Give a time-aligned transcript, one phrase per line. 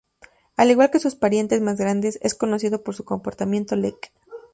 [0.57, 4.11] Al igual que sus parientes más grandes, es conocido por su comportamiento lek.